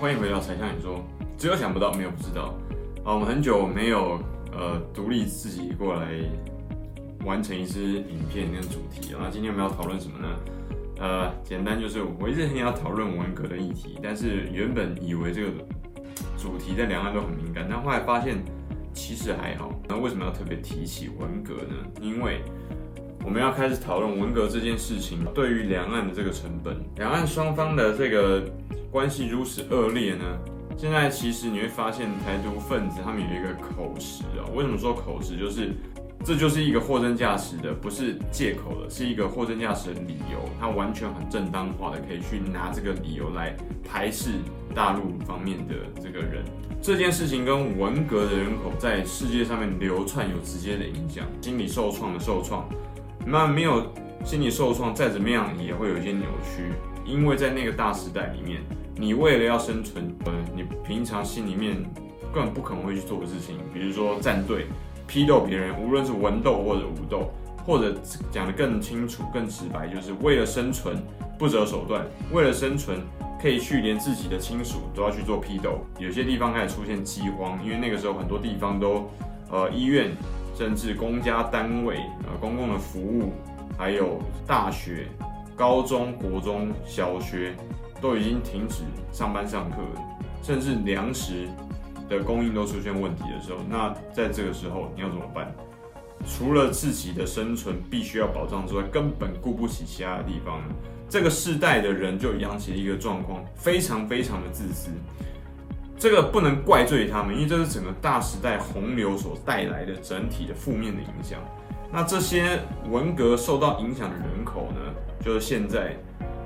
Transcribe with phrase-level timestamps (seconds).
[0.00, 1.02] 欢迎回到柴 Sean 你说，
[1.38, 2.54] 只有想不到，没有不知道。
[3.04, 4.18] 啊，我们很久没有
[4.52, 6.12] 呃独立自己过来
[7.24, 9.20] 完成一支影片跟主题啊。
[9.22, 10.28] 那今天我们要讨论什么呢？
[10.98, 15.48] 呃，简单就是我一直很想要讨论文革的议题，但是原本以为这个
[16.36, 18.36] 主题在两岸都很敏感，但后来发现
[18.92, 19.72] 其实还好。
[19.88, 21.76] 那为什么要特别提起文革呢？
[22.00, 22.42] 因为
[23.24, 28.44] 我们要开始讨论文革这件事情对于两岸的这个成本，两岸双方的这个
[28.94, 30.24] 关系如此恶劣呢？
[30.76, 35.36] 现在其实你会发现台独分子他们有一个口实啊，为什么说口实？
[35.36, 35.72] 就是
[36.24, 44.30] 这就是一个货真价实的，不是借口的，是一个货真价实的理由，他完全很正当化的可以去拿这个理由来排斥
[44.72, 46.44] 大陆方面的这个人。
[46.80, 52.64] 这件事情跟文革的人口在世界上面流窜有直接的影响，心理受创的受创。
[53.26, 53.92] 那没有
[54.24, 56.72] 心理受创，再怎么样也会有一些扭曲，
[57.04, 58.62] 因为在那个大时代里面，
[58.96, 61.76] 你为了要生存，呃，你平常心里面
[62.32, 64.66] 根本不可能会去做的事情，比如说站队、
[65.06, 67.30] 批斗别人，无论是文斗或者武斗，
[67.64, 67.94] 或者
[68.30, 70.96] 讲得更清楚、更直白，就是为了生存
[71.38, 73.00] 不择手段，为了生存
[73.40, 75.78] 可以去连自己的亲属都要去做批斗。
[75.98, 79.10] 有些地方开始出现饥荒，因为那个时候很多地方都，
[79.50, 80.10] 呃，医院。
[80.56, 83.32] 甚至公家单位、呃公共的服务，
[83.76, 85.08] 还有大学、
[85.56, 87.56] 高中国中小学，
[88.00, 88.82] 都已经停止
[89.12, 89.76] 上班上课，
[90.42, 91.48] 甚至粮食
[92.08, 95.54] 的供应都出现问题的时候，那在这个时候你要怎么办？
[96.26, 100.62] 除了自己的生存必须要保障之外，根本顾不起其他的地方。
[101.06, 104.90] 这个世代的人就养起了一个状况，非常非常的自私。
[105.96, 111.38] 这个不能怪罪他们，因为这是整个大时代洪流所带来的整体的负面的影响。
[111.92, 112.58] 那这些
[112.90, 114.80] 文革受到影响的人口呢，
[115.22, 115.94] 就是现在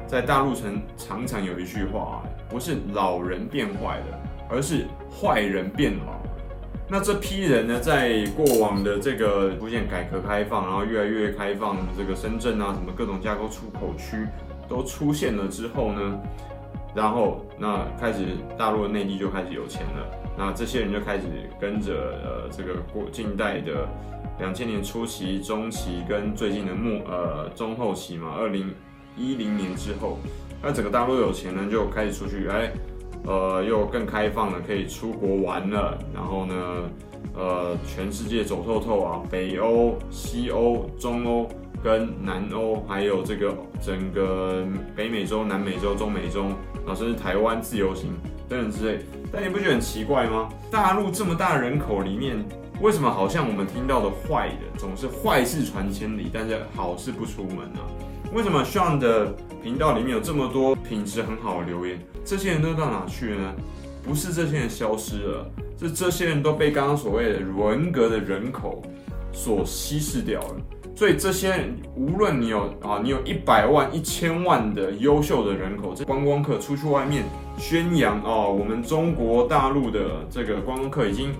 [0.08, 2.16] 在大陆城常常有一句话啊，
[2.48, 6.14] 不是老人变坏了，而是坏人变老。
[6.88, 14.26] 那这批人呢，在过往的这个出现改革开放，然后越来越开放，这个深圳啊，什么各种架构出口区
[14.66, 16.18] 都出现了之后呢，
[16.94, 18.24] 然后，那开始
[18.56, 21.26] 大陆内地就开始有钱了，那这些人就开始
[21.60, 21.92] 跟着
[22.24, 23.86] 呃这个过近代的
[24.38, 28.74] 两千年初期、中期跟最近的末呃中后期嘛，二零
[29.18, 30.18] 一零年之后，
[30.62, 32.72] 那整个大陆有钱人就开始出去，哎，
[33.24, 36.54] 呃又更开放了，可以出国玩了，然后呢，
[37.34, 41.48] 呃全世界走透透啊，北欧、西欧、中欧。
[41.80, 46.46] 跟南欧，还有这个整个北美洲、南美洲、中美洲，
[46.84, 48.10] 然后甚至台湾自由行
[48.48, 48.98] 等等之类，
[49.30, 50.48] 但你不觉得很奇怪吗？
[50.72, 52.44] 大陆这么大人口里面，
[52.80, 57.78] 为什么好像我们听到的坏的总是坏事传千里，但是好事不出门呢？
[58.34, 61.98] 为什么 Sean 的频道里面有这么多品质很好的留言？
[62.24, 63.54] 这些人都到哪去了呢？
[64.04, 65.50] 不是这些人消失了，
[65.80, 68.82] 是这些人都被刚刚所谓的文革的人口
[69.32, 70.56] 所稀释掉了。
[70.94, 77.24] 所以这些，无论你有啊，你有一百万、一千万的优秀的人口，这观光客出去外面
[77.56, 81.32] 宣扬哦，我们中国大陆的这个观光客已经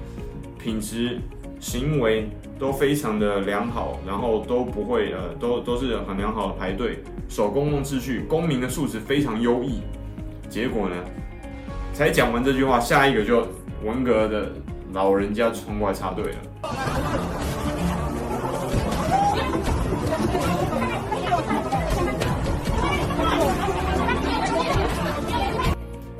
[0.59, 1.21] 品质、
[1.61, 9.83] 行为都非常的良好，然后都不会呃，都都是很良好的排队，守公共秩序，公民的素质非常优异。
[10.49, 10.97] 结果呢，
[11.93, 13.47] 才讲完这句话，下一个就
[13.85, 14.53] 文革的
[14.93, 16.39] 老人家冲过来插队了。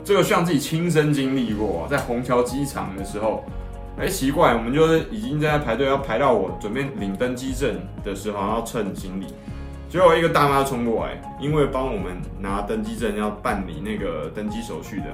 [0.05, 3.45] 这个像自己亲身经历过，在虹桥机场的时候，
[3.99, 9.27] 哎，奇怪，我们就是已经在排队，要排到我准备领登机证的时候，要称行李，
[9.89, 15.07] 结果一个大妈冲过来，因为帮我们拿登机证要办理那个登机手续的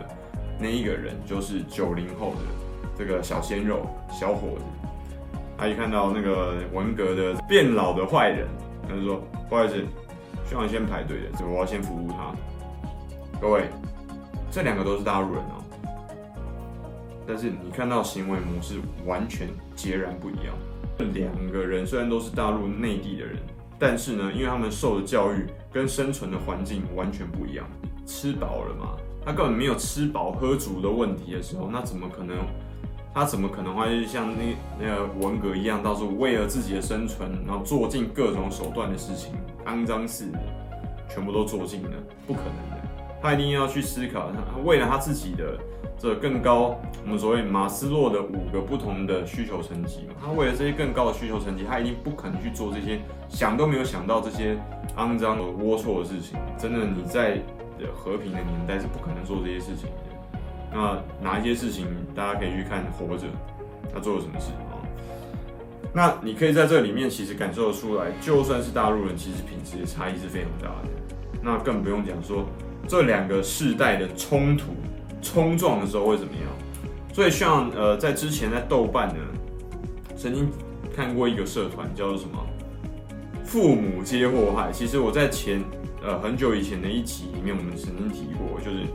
[0.59, 2.43] 那一个人，就是九零后的
[2.95, 4.65] 这个小鲜肉小伙子，
[5.57, 8.47] 他一看到那个文革的变老的坏人，
[8.87, 9.77] 他就说：“不好意思，
[10.47, 12.35] 需要先排队的，所以我要先服务他。”
[13.41, 13.63] 各位。
[14.51, 15.59] 这两个都是大陆人哦，
[17.27, 18.75] 但是你看到行为模式
[19.07, 20.55] 完全截然不一样。
[20.99, 23.37] 这两个人虽然都是大陆内地的人，
[23.79, 27.67] 但是呢，因为他们受的教育跟生存的环境完全不一样。
[28.07, 28.97] 吃饱了嘛？
[29.25, 32.37] 他根本没有吃饱喝足的问题的时候，那怎么可能？
[33.15, 39.33] 他怎么可能会像那那个文革一样，到时候为了自己的生存，然后做尽各种手段的事情，
[39.67, 40.27] 肮脏事，
[41.09, 41.91] 全部都做尽呢？
[42.27, 42.94] 不可能的。
[43.25, 45.57] 他一定要去思考，他为了他自己的
[45.99, 50.13] 这更高，我们所谓马斯洛的五个不同的需求层级嘛。
[50.23, 53.01] 他为了这些更高的需求层级，他一定不可能去做这些
[53.31, 54.59] 想都没有想到这些
[54.99, 56.39] 肮脏的龌龊的事情。
[56.59, 57.41] 真的，你在
[57.95, 60.39] 和平的年代是不可能做这些事情的。
[60.71, 63.27] 那哪一些事情大家可以去看《活着》，
[63.91, 64.77] 他做了什么事啊？
[65.95, 70.91] 那你可以在这里面其实感受得出来，就算是大陆人，其实品质的差异是非常大的。
[71.41, 72.45] 那更不用讲说
[72.89, 74.67] 这两个世代的冲突
[75.23, 76.43] 冲撞的时候会怎么样。
[77.13, 79.15] 所以像呃，在之前在豆瓣呢，
[80.17, 80.49] 曾经
[80.95, 82.45] 看过一个社团叫做什么
[83.45, 84.73] “父母皆祸害”。
[84.75, 85.63] 其实我在前
[86.03, 88.87] 呃很久以前的一集里面，我们曾经提过，就是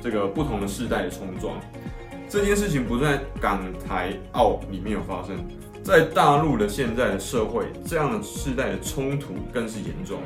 [0.00, 1.58] 这个不同的世代的冲撞
[2.28, 5.36] 这件事情，不在港台澳里面有发生。
[5.82, 10.18] 在大陆的现在的社会，这样的世代的冲突更是严重。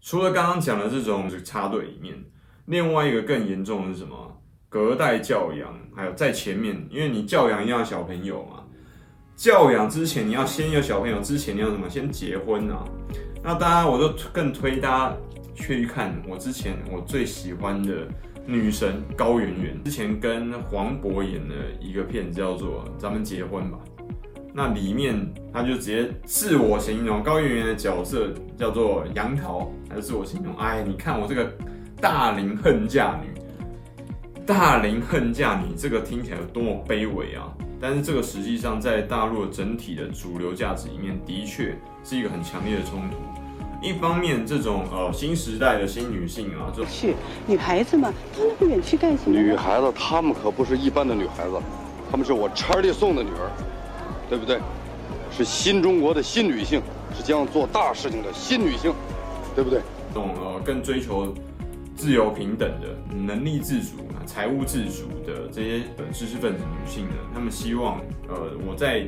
[0.00, 2.14] 除了刚刚讲的这种插队里面，
[2.66, 4.40] 另外一个更严重的是什么？
[4.68, 8.64] 隔代教养，还有在前面，因为你教养一样小朋友嘛，
[9.36, 11.88] 教养之前你要先有小朋友，之前你要什么？
[11.88, 12.84] 先结婚啊。
[13.42, 15.16] 那当然，我就更推大家
[15.54, 18.06] 去看我之前我最喜欢的
[18.46, 23.78] 女神高圆圆，之前跟黄渤演的一个片子叫做《咱们结婚吧》。
[24.52, 25.14] 那里面
[25.52, 30.56] 他就直接自我形容高圆圆的角色叫做杨桃，还是自我形容？
[30.56, 31.50] 哎，你看我这个
[32.00, 33.40] 大龄恨嫁女，
[34.44, 37.46] 大龄恨嫁女，这个听起来有多么卑微啊！
[37.80, 43.16] 但是这个实际上在大陆的整体的主流价值里面，的确是一个很强烈的冲突。
[43.80, 47.14] 一方面，这种呃新时代的新女性啊，就去
[47.46, 49.38] 女孩子嘛，她那么远去干什么？
[49.38, 51.56] 女孩子，她们可不是一般的女孩子，
[52.10, 53.50] 她们是我查理送的女儿。
[54.30, 54.58] 对不对？
[55.32, 56.80] 是新中国的新女性，
[57.16, 58.94] 是将要做大事情的新女性，
[59.54, 59.80] 对不对？
[60.14, 61.34] 这种呃，更追求
[61.96, 67.98] 自由平等的、能力自主、财务自主的这些呃知识分子女性呢，她们希望
[68.28, 69.04] 呃我在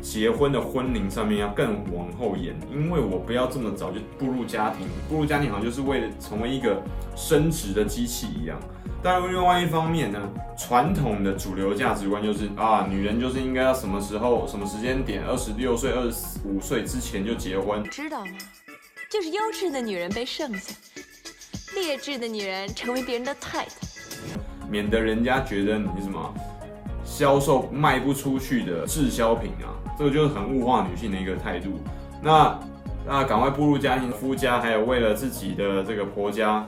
[0.00, 6.82] 结婚的婚龄上面要更往后延，因为我不要这么早就步入家庭，步入家庭好像就是为了成为一个
[7.14, 8.58] 生殖的机器一样。
[9.02, 10.20] 但另外一方面呢，
[10.58, 18.32] 传统的主流价值观就是啊，女人就是应该要什么时候、什么时间点，二十六岁、二十五岁之前就结婚，知道吗？
[19.08, 20.74] 就是优质的女人被剩下，
[21.76, 23.70] 劣质的女人成为别人的太太，
[24.68, 26.34] 免得人家觉得你什么
[27.04, 31.78] 销售卖不出去的滞销品啊，这个就是很物化女性的一个态度。
[32.20, 32.58] 那
[33.06, 36.66] 那赶快步入家庭，夫家还有为了自己的这个婆家。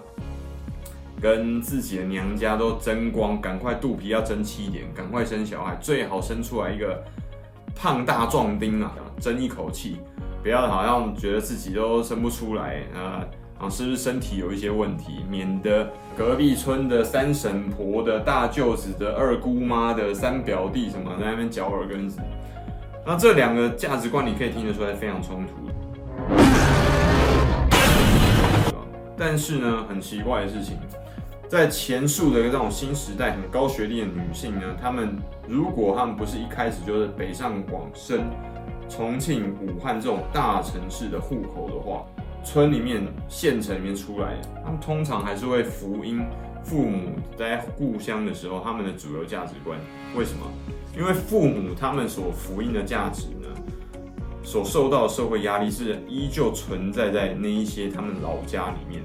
[1.21, 7.03] 跟自己的娘家都争光，赶快肚皮要争气一点，赶快生小孩，最好生出来一个
[7.75, 9.97] 胖大壮丁啊，争一口气，
[10.43, 12.83] 不要好像觉得自己都生不出来。
[12.95, 13.27] 啊，
[13.59, 22.21] 啊，是不是身体有一些问题，免得隔壁村的三婶婆的大舅子的二姑妈的三表弟什么在那边嚼耳根子，
[23.05, 25.53] 那这两个价值观你可以听得出来非常冲突，
[29.17, 30.79] 但是呢，很奇怪的事情。
[31.49, 35.17] 在前述的这种新时代很高学历的女性呢，她们
[35.49, 38.27] 如果她们不是一开始就是北上广深、
[38.87, 42.05] 重庆、武汉这种大城市的户口的话，
[42.45, 46.21] 村里面、县城里面出来，她们通常还是会福音
[46.63, 49.79] 父母在故乡的时候，他们的主流价值观。
[50.15, 50.47] 为什么？
[50.95, 53.49] 因为父母他们所福音的价值呢，
[54.43, 59.03] 所受到的社会压力是依旧存在在那一些他们老家里面。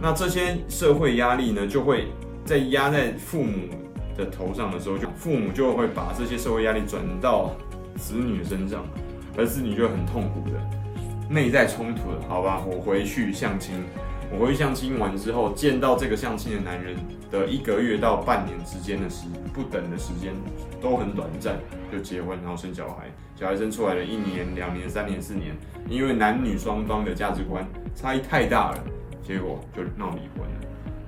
[0.00, 2.08] 那这些社会压力呢，就会
[2.44, 3.68] 在压在父母
[4.16, 7.52] 的头上的时候，就父母就会把这些社会压力转到
[7.96, 8.84] 子女身上，
[9.36, 10.60] 而子女就很痛苦的
[11.28, 12.18] 内在冲突了。
[12.28, 13.82] 好吧，我回去相亲，
[14.30, 16.94] 我回去相亲完之后，见到这个相亲的男人
[17.30, 20.34] 的一个月到半年之间的时不等的时间
[20.80, 21.58] 都很短暂，
[21.90, 25.56] 就结婚然后生小孩，小孩生出来了一年、两年、三年、四年，
[25.88, 28.84] 因为男女双方的价值观差异太大了。
[29.26, 30.60] 结果就闹离婚了。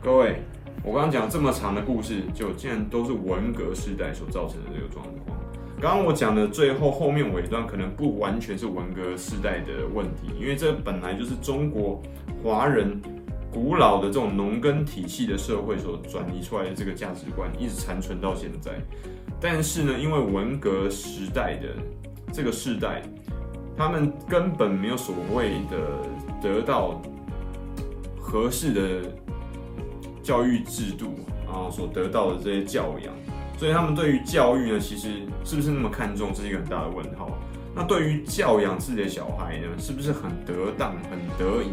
[0.03, 0.43] 各位，
[0.83, 5.39] 我刚刚讲这么长的故事，就竟然都是文革时代所造成的这个状况。
[5.81, 12.03] 刚刚我讲的最后后面尾段可能不完全是文革时代的问题，因为这本来就是中国
[12.43, 13.01] 华人
[13.53, 18.73] 古老的这种农耕体系的社会所转移出来的这个价值观，一直残存到现在。
[19.41, 21.69] 但是呢，因为文革时代的
[22.33, 23.01] 这个世代，
[23.77, 25.79] 他们根本没有所谓的
[26.43, 27.01] 得到。
[28.29, 29.11] 合适的
[30.23, 31.15] 教育制度，
[31.47, 33.15] 啊所得到的这些教养，
[33.57, 37.31] 所以他们对于教育呢，其实是不是那么看重，这是一个很大的问号。
[37.75, 41.71] 那对于教养自己的小孩呢，是不是很得当、很得宜，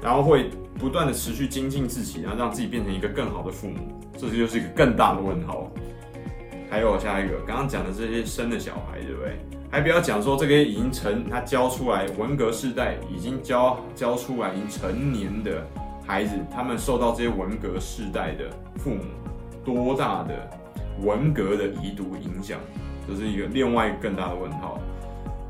[0.00, 5.70] 然后会不断的持续精进自己，然后让自己变成一个更好的父母，这就是一个更大的问号。
[6.70, 9.36] 还有下一个，刚刚讲的这些生的小孩，对不对？
[9.70, 15.66] 还不要讲说这个已经成，他教出来文革世代已经教教出来已经成年的
[16.06, 18.44] 孩子他们受到这些文革世代的
[18.76, 19.02] 父母
[19.64, 20.48] 多大的
[21.02, 22.58] 文革的遗毒影响，
[23.06, 24.78] 这是一个另外一个更大的问号。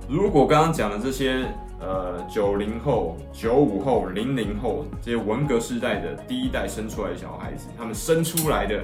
[0.08, 1.44] 如果刚刚讲的这些
[1.78, 8.82] 呃九零后、九五后、零零后这些文革世代的第一代生出来的小孩子，他们生出来的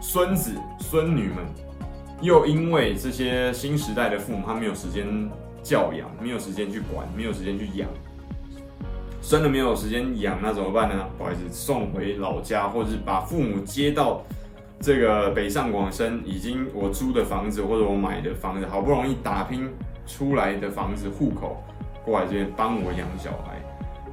[0.00, 1.44] 孙子孙女们，
[2.24, 5.06] 又因为这些新时代的父母，他没有时间
[5.62, 7.86] 教养，没有时间去管，没有时间去养，
[9.20, 11.06] 生了没有时间养，那怎么办呢？
[11.18, 14.22] 不好意思，送回老家，或者是把父母接到
[14.80, 19.68] 这个北上广深，已经我租的房子或者我买的房子，好不容易打拼
[20.06, 21.62] 出来的房子户口
[22.06, 23.60] 过来这边帮我养小孩。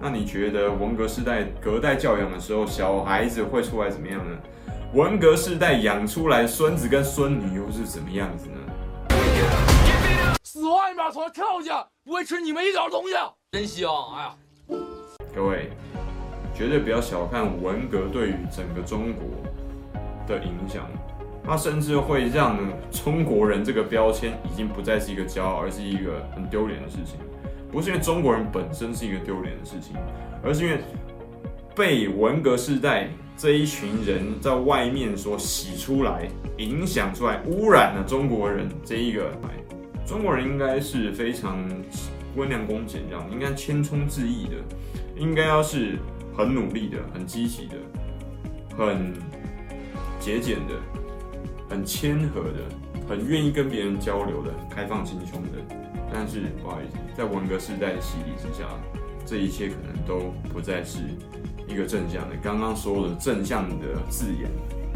[0.02, 4.38] 那你觉得文革时代隔代教养的时候，小孩子会出来怎么样呢？
[4.94, 8.58] 文革世代养出来孙子跟孙女又是怎么样子呢？
[10.44, 13.14] 死外面从跳下，不会吃你们一点东西，
[13.54, 13.90] 真香！
[14.14, 14.36] 哎呀，
[15.34, 15.70] 各位
[16.54, 19.24] 绝对不要小看文革对于整个中国
[20.28, 20.86] 的影响，
[21.42, 22.58] 它甚至会让
[22.92, 27.18] 中国人这个标签已经不再是一个骄傲，而是一个很丢脸的事情。
[27.72, 29.96] 不是因为中国人本身是一个丢脸的事情，
[30.44, 30.82] 而是因为
[31.74, 33.08] 被文革世代
[33.42, 36.30] 这一群人在外面所洗出来、
[36.60, 39.32] 影响出来、污染了中国人这一个。
[40.06, 41.58] 中国人应该是非常
[42.36, 44.58] 温良恭俭让，应该谦衷致意的，
[45.18, 45.98] 应该要是
[46.38, 47.78] 很努力的、很积极的、
[48.78, 49.12] 很
[50.20, 50.76] 节俭的、
[51.68, 52.60] 很谦和的、
[53.10, 55.76] 很愿意跟别人交流的、开放心胸的。
[56.14, 58.68] 但是不好意思，在文革时代的洗礼之下，
[59.26, 61.00] 这一切可能都不再是
[61.68, 62.36] 一个正向的。
[62.44, 64.50] 刚刚说的正向的字眼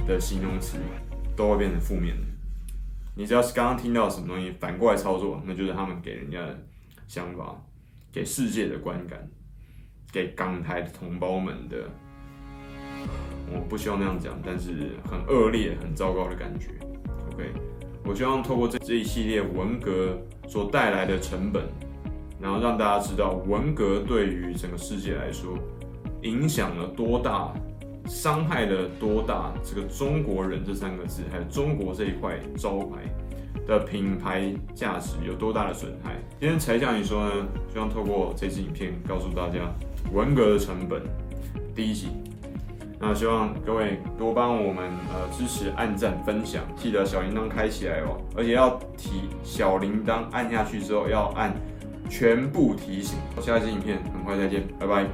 [0.07, 0.77] 的形容词，
[1.35, 2.23] 都会变成负面的。
[3.15, 6.59] 你只要是刚刚听到什么东西，反过来操作，那就是他们给人家的
[7.07, 7.55] 想法，
[8.11, 9.25] 给世界的观感，
[10.11, 11.89] 给港台的同胞们的，
[13.53, 16.71] 我不希望那样讲，但是很恶劣、很糟糕的感觉。
[17.33, 17.53] OK，
[18.03, 21.63] 我希望透过这这一系列文革所带来的成本，
[22.39, 25.57] 然后让大家知道文革对于整个世界来说
[26.21, 27.53] 影响了多大，
[28.07, 33.01] 伤害了多大，这个中国人这三个字，还有中国这一块招牌
[33.67, 36.15] 的品牌价值有多大的损害？
[36.39, 39.59] 今天才向你说呢，希望透过这支影片告诉大家
[40.11, 41.01] 文革的成本。
[41.73, 42.09] 第一集，
[42.99, 51.53] 那希望各位多帮我们呃支持、按赞、分享，记得小铃铛开起来哦，而且要提小铃铛按下去之后要按
[52.09, 53.17] 全部提醒。
[53.41, 55.05] 下一支影片很快再见，拜拜。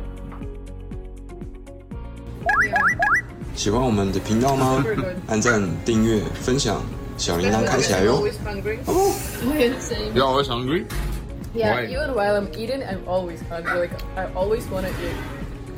[3.55, 4.83] 喜欢我们的频道吗？
[5.27, 6.81] 按赞、订阅、分享，
[7.17, 8.23] 小铃铛开起来哟。
[10.13, 10.85] You're always hungry?
[11.53, 11.85] Yeah, why?
[11.85, 13.81] even while I'm eating, I'm always hungry.
[13.81, 15.15] Like, I always want to eat.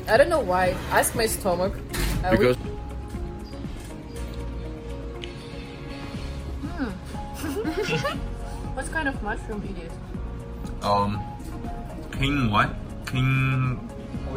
[0.06, 0.74] I don't know why.
[0.92, 1.72] Ask my stomach.
[2.30, 2.56] Because.
[6.62, 6.92] Hmm.
[8.74, 9.92] what kind of mushroom it is?
[10.84, 11.22] Um,
[12.12, 12.74] king what?
[13.06, 13.80] King.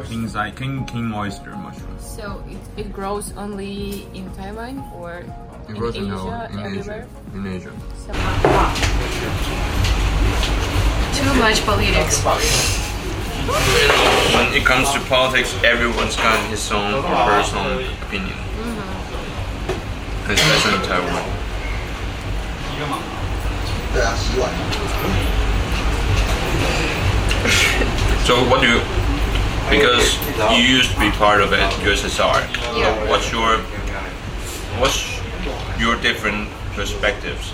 [0.05, 1.97] King side, king king oyster mushroom.
[1.99, 5.25] So it, it grows only in Taiwan or
[5.67, 7.07] it in Asia, in, in everywhere?
[7.07, 7.37] Asia.
[7.37, 7.71] In Asia.
[7.97, 8.13] So,
[11.17, 12.23] Too much politics.
[14.35, 18.37] When it comes to politics, everyone's got his own personal opinion.
[18.37, 20.31] Mm-hmm.
[20.31, 21.25] Especially in Taiwan.
[28.25, 28.81] So what do you
[29.69, 30.17] because
[30.55, 32.39] you used to be part of it, USSR.
[32.77, 32.95] Yeah.
[33.03, 33.57] So what's your
[34.79, 35.19] what's
[35.79, 37.51] your different perspectives